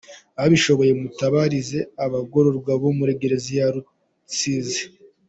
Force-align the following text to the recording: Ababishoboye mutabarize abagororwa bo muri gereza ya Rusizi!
Ababishoboye 0.37 0.91
mutabarize 1.01 1.79
abagororwa 2.05 2.71
bo 2.81 2.89
muri 2.97 3.11
gereza 3.21 3.51
ya 3.59 3.67
Rusizi! 3.73 4.83